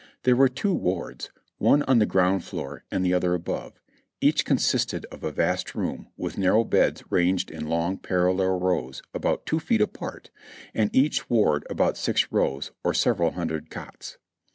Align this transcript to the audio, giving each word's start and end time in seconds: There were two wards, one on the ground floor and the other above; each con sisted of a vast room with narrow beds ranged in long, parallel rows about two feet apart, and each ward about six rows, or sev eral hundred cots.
There 0.23 0.35
were 0.35 0.49
two 0.49 0.73
wards, 0.73 1.29
one 1.59 1.83
on 1.83 1.99
the 1.99 2.07
ground 2.07 2.43
floor 2.43 2.83
and 2.89 3.05
the 3.05 3.13
other 3.13 3.35
above; 3.35 3.79
each 4.19 4.45
con 4.45 4.57
sisted 4.57 5.05
of 5.11 5.23
a 5.23 5.31
vast 5.31 5.75
room 5.75 6.07
with 6.17 6.39
narrow 6.39 6.63
beds 6.63 7.03
ranged 7.11 7.51
in 7.51 7.67
long, 7.67 7.99
parallel 7.99 8.59
rows 8.59 9.03
about 9.13 9.45
two 9.45 9.59
feet 9.59 9.79
apart, 9.79 10.31
and 10.73 10.89
each 10.91 11.29
ward 11.29 11.67
about 11.69 11.97
six 11.97 12.31
rows, 12.31 12.71
or 12.83 12.95
sev 12.95 13.17
eral 13.17 13.33
hundred 13.33 13.69
cots. 13.69 14.17